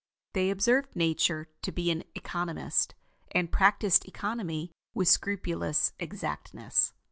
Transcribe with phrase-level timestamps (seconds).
[0.33, 2.95] They observed Nature to be an economist,
[3.33, 6.91] and practiced economy with scrupulous exactness.